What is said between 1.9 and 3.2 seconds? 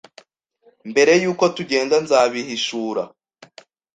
nzabihishura